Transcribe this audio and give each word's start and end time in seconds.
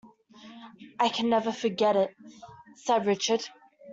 "I 0.99 1.09
can 1.09 1.29
never 1.29 1.51
forget 1.51 1.95
it," 1.95 2.15
said 2.75 3.05
Richard. 3.05 3.47